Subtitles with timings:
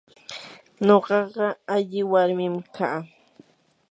[0.85, 2.99] nuqaqa alli warmim kaa.